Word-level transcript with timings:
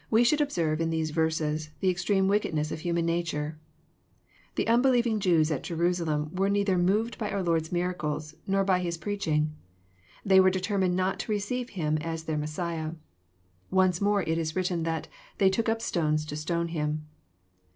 Wb 0.11 0.25
should 0.25 0.41
observe, 0.41 0.81
in 0.81 0.89
these 0.89 1.11
verses, 1.11 1.69
tJie 1.83 1.91
extreme 1.91 2.27
wicked' 2.27 2.55
ness 2.55 2.71
of 2.71 2.79
human 2.79 3.05
nature. 3.05 3.59
The 4.55 4.65
unbelieving 4.67 5.19
Jews 5.19 5.51
at 5.51 5.61
Jerusalem 5.61 6.33
was 6.33 6.51
neither 6.51 6.79
moved 6.79 7.19
by 7.19 7.29
our 7.29 7.43
Lord's 7.43 7.71
miracles, 7.71 8.33
nor 8.47 8.63
by 8.63 8.79
His 8.79 8.97
preaching. 8.97 9.53
They 10.25 10.39
were 10.39 10.49
determined 10.49 10.95
not 10.95 11.19
to 11.19 11.31
receive 11.31 11.69
Him 11.77 11.97
as 11.99 12.23
their 12.23 12.35
Messiah. 12.35 12.93
Once 13.69 14.01
more 14.01 14.23
it 14.23 14.39
is 14.39 14.53
^written 14.53 14.85
that 14.85 15.03
'^ 15.05 15.09
they 15.37 15.51
took 15.51 15.69
up 15.69 15.83
stones 15.83 16.25
to 16.25 16.35
stone 16.35 16.69
Him." 16.69 17.05